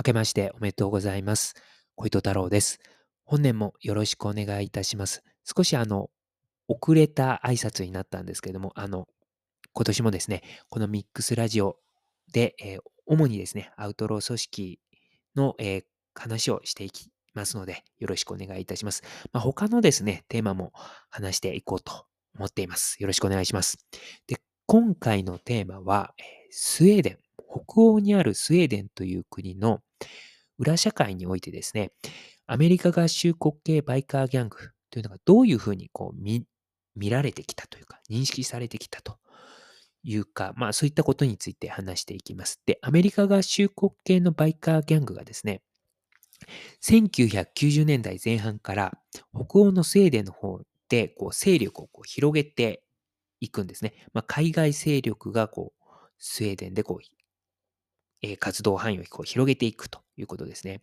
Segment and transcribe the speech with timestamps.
[0.00, 1.52] 明けましておめでとうございます。
[1.94, 2.78] 小糸太郎です。
[3.26, 5.22] 本年もよろしくお願いいたします。
[5.44, 6.08] 少しあの、
[6.68, 9.08] 遅れた挨拶になったんですけれども、あの、
[9.74, 10.40] 今年もですね、
[10.70, 11.76] このミックスラジオ
[12.32, 14.80] で、えー、主にですね、アウトロー組織
[15.36, 15.84] の、えー、
[16.14, 19.02] 話をしていきますので、よろしくお願いいたします。
[19.34, 20.72] まあ、他のですね、テーマも
[21.10, 22.06] 話していこうと
[22.36, 22.96] 思っています。
[23.00, 23.76] よろしくお願いします。
[24.26, 26.14] で、今回のテーマは、
[26.48, 29.82] スウェーデン、北欧にあるスウェーデンという国の
[30.58, 31.92] 裏社会においてですね、
[32.46, 34.56] アメリカ合衆国系バイカーギャング
[34.90, 36.44] というのがどういうふうにこう見
[37.10, 39.18] られてきたというか、認識されてきたと
[40.02, 42.60] いうか、まあそういったことについて話していきます。
[42.66, 45.62] で、アメリカ合衆国系のバイカーギャングがですね、
[46.82, 48.98] 1990年代前半から
[49.34, 52.82] 北欧のスウェーデンの方でこう勢力をこう広げて
[53.40, 53.94] いくんですね。
[54.12, 57.19] まあ、海外勢力がこうスウェーデンでこう
[58.38, 60.82] 活動範囲を広げていくということですね。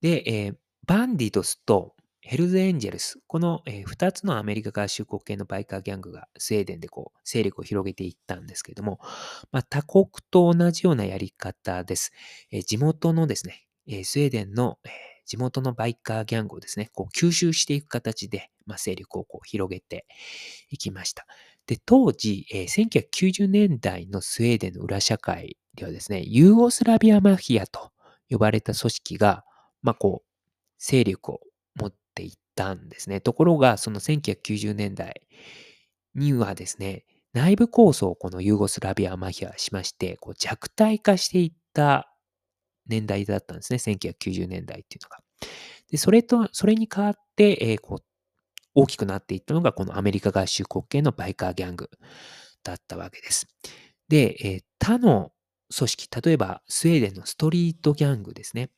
[0.00, 0.54] で、
[0.86, 8.98] バンディトスとヘルズエンジェルス、この、2つのアメリカ合衆国系のバイカーギャングがスウェーデンでこう勢力を広げていったんですけれども、
[9.50, 12.12] まあ、他国と同じようなやり方です。
[12.66, 13.66] 地元のですね、
[14.04, 14.78] スウェーデンの、
[15.24, 20.06] 地元のバイカーギャングをですね、こう吸収していく形で、まあ、勢力をこう広げて
[20.68, 21.26] いきました。
[21.66, 27.92] で、当時、え、1990年代のスウェーデンの裏社会ではですね、ユーゴスラビアマフィアと
[28.28, 29.44] 呼ばれた組織が、
[29.80, 30.28] まあ、こう、
[30.76, 31.40] 勢力を
[31.76, 33.20] 持っていったんですね。
[33.20, 35.22] ところが、その1990年代
[36.16, 42.12] にはですね、内部構想をこのユーゴスラビアマフィアしまして、こう弱体化していった
[42.88, 43.78] 年代だったんですね。
[43.78, 45.18] 1990年代っていうのが。
[45.92, 48.04] で、それと、それに代わって、えー、こう、
[48.74, 51.88] 大きくなっていったのが、このアメリカ合衆国系のバイカーギャング
[52.64, 53.46] だったわけです。
[54.08, 55.30] で、えー、他の
[55.76, 58.70] 組織、例えばスウェーデンのストリートギャングですね。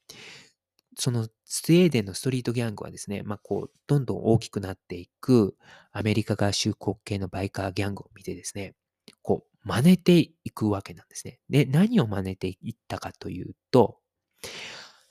[0.96, 5.56] そのスウェーデンのストリートギャングはですね、まあ、こう、どんどん大きくなっていく
[5.92, 8.74] アメリカ合衆国系のバイカーギャングを見てですね、
[9.22, 11.38] こう、真似ていくわけなんですね。
[11.48, 13.98] で、何を真似ていったかというと、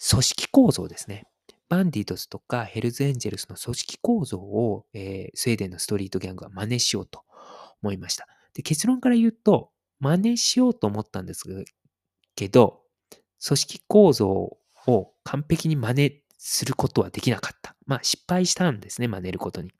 [0.09, 1.25] 組織構造ですね。
[1.69, 7.23] バンディトスとかヘルズエンジェルスの組織構造を、えー、スウェーデンのストリートギャングは真似しようと
[7.83, 8.27] 思いました。
[8.53, 11.43] で結論から言うと、真似しようと思ったんです
[12.35, 12.81] けど、
[13.45, 17.75] 組織構造を完璧に真似することはできなかった。
[17.85, 19.71] まあ失敗したんですね、真似ることに。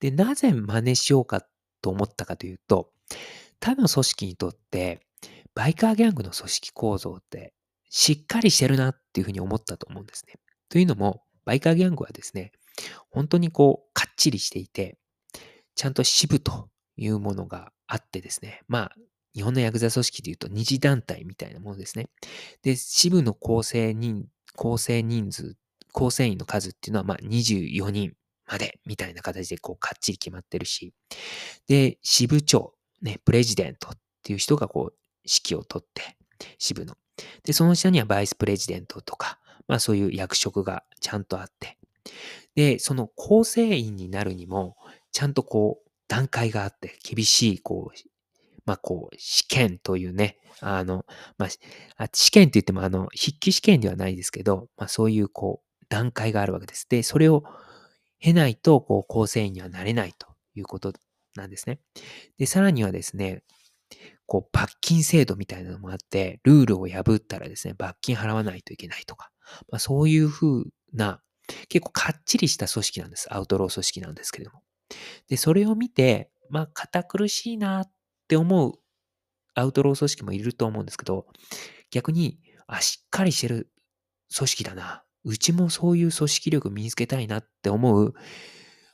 [0.00, 1.46] で、なぜ真似しようか
[1.80, 2.90] と思ったかというと、
[3.60, 5.06] 他の組織にとって、
[5.54, 7.52] バイカーギャングの組織構造って
[7.90, 10.34] しっかりしてるなっていうふうに思ったと思うんですね。
[10.68, 12.52] というのも、バイカーギャングはですね、
[13.10, 14.98] 本当にこう、かっちりしていて、
[15.74, 18.92] ちゃんと支部というものがあってですね、まあ、
[19.34, 22.08] 日本のヤクザ組織でいうと二次団体みたいなものですね。
[22.62, 24.24] で、支部の構成人、
[24.56, 25.56] 構成人数、
[25.92, 28.14] 構成員の数っていうのは、まあ、24人
[28.50, 30.94] までみたいな形でこう、かっちり決まってるし、
[31.68, 32.72] で、支部長、
[33.02, 33.92] ね、プレジデントっ
[34.22, 36.16] ていう人がこう、指揮を取って、
[36.58, 36.96] 支部の。
[37.44, 39.38] で、その下にはバイスプレジデントとか、
[39.68, 41.78] まあそういう役職がちゃんとあって、
[42.54, 44.76] で、その構成員になるにも、
[45.12, 47.98] ちゃんとこう、段階があって、厳しい、こう、
[48.66, 51.06] まあこう、試験というね、あの、
[51.38, 56.86] まあ、試験って言っても、あの、筆記試験ではないですけど、まあそういうこう、段階があるわけです。
[56.86, 57.44] で、それを
[58.18, 60.92] 経ないと、こう、構成員にはなれないということ
[61.34, 61.80] なんですね。
[62.36, 63.42] で、さらにはですね、
[64.26, 69.30] こう、罰金制度みたいなのもあって、ルールを破ったらですね、罰金払わないといけないとか、
[69.70, 71.22] まあ、そういうふうな、
[71.70, 73.32] 結構かっちりした組織なんです。
[73.32, 74.62] アウトロー組織なんですけれども。
[75.28, 77.92] で、それを見て、まあ、堅苦しいなっ
[78.28, 78.74] て思う
[79.54, 81.26] アウトロー組織もいると思うんですけど、
[81.90, 83.70] 逆に、あ、しっかりしてる
[84.34, 85.04] 組織だな。
[85.24, 88.14] うちもそういう組織力身につけたいなって思う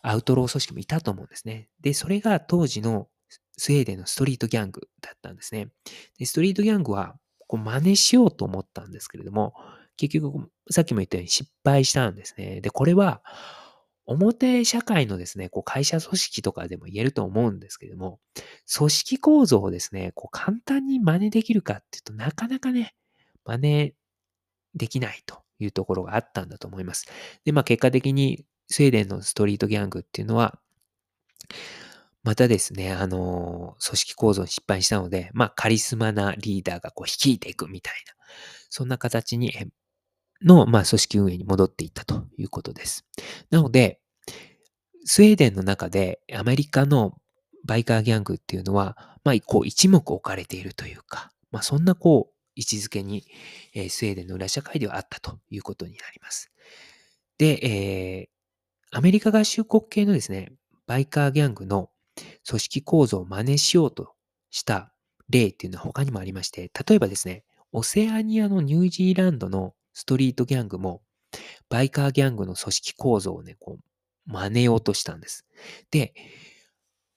[0.02, 1.68] アウトロー組織もいたと思うんですね。
[1.80, 3.08] で、それが当時の
[3.56, 5.68] スウェーデンのストリートギャングだったんですね。
[6.18, 7.16] でストリートギャングは
[7.46, 9.54] こう真似しようと思ったんですけれども、
[9.96, 12.60] 結局、さっきも言ったように失敗したんですね。
[12.60, 13.22] で、これは、
[14.08, 18.20] 表社会のですね、こう会社組織とかでも言えると思うんですけども、
[18.74, 22.94] 組織構造をですね、こう簡単に真似できるかっていうとなかなかね、
[23.44, 23.94] 真似
[24.74, 27.06] できないというところがあったんだと思います。
[27.44, 30.58] で、まあ結果的にスウェーデンのストリートギャングっていうのは、
[32.22, 38.14] またですね、あの、組織構造に失敗したので、まあ、カリスマなリーダーがこう率いていくみたいな、
[38.68, 39.52] そんな形に、
[40.42, 43.06] の、まあ、組織運営に戻っていったということです。
[43.50, 44.00] なので、
[45.04, 47.16] スウェーデンの中でアメリカの
[47.64, 53.24] バイカーギャングっていうのは、まあ、こう一目置かれているというか、まあ、そんなこう、位置づけに、
[53.72, 56.50] えースウェーデンの裏社会ではあったということになります。
[57.38, 58.38] で、えー
[58.90, 60.52] アメリカ合衆国系のですね、
[60.86, 61.90] バイカーギャングの
[62.48, 64.14] 組織構造を真似しようと
[64.50, 64.92] した
[65.28, 71.02] 例っていうのは他にもありまして、例えばですね、オセアニアのニュージーランドのストリートギャングも、
[71.68, 75.44] バイカーギャングの組織構造をね、こう、真似ようとしたんです。
[75.90, 76.14] で、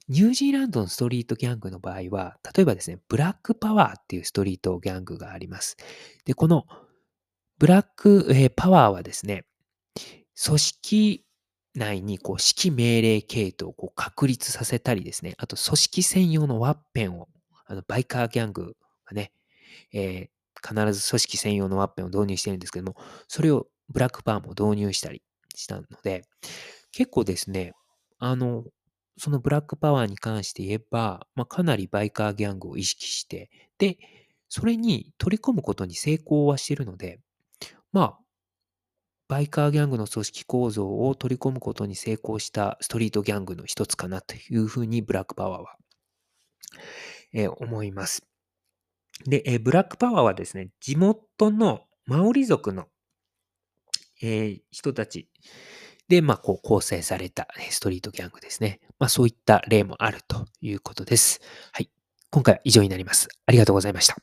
[0.08, 5.78] ニュージーランドのストリートギャングの場合は、例えばですね、ブラックパワーっていうストリートギャングがあります。
[6.26, 6.66] で、この
[7.60, 9.46] ブラック、えーパワーはですね、
[10.44, 11.26] 組織
[11.76, 17.30] 内にこう指揮命令系統をこう確立させたりですね、あと組織専用のワッペンを、
[17.68, 18.76] あのバイカーギャング
[19.06, 19.32] がね、
[19.94, 22.96] えー必ず組織専用のワッペンを導入してるんですけども、
[23.28, 25.22] それをブラックパワーも導入したり
[25.56, 26.24] したので、
[26.92, 27.74] 結構ですね、
[28.20, 28.66] あの、
[29.18, 33.98] そのブラックパワーに関して言えば、まあ、かなりバイカーギャングを意識して、で、
[34.50, 37.20] それに取り込むことに成功はしているので、
[37.94, 38.20] まあ、
[39.28, 45.76] バイカーギャングの組織構造を取り込むことに成功したストリートギャングの一つかなというふうにブラックパワーは、
[47.34, 48.31] えー思います。
[49.26, 52.88] で、えーブラックパワーはですね、地元のマオリ族の、
[54.22, 55.28] えー人たち
[56.08, 58.82] で、まあ、こう構成されたストリートギャングですね。
[59.00, 61.40] まあ、そういった例もあるということです。
[61.72, 61.90] はい。
[62.32, 63.30] 今回は以上になります。
[63.46, 64.18] ありがとうございました。